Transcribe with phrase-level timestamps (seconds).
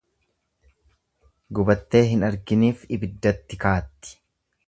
[1.59, 4.19] Gubattee hin arginif ibiddatti kaatti.